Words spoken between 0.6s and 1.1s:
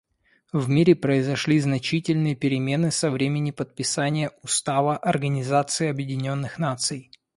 мире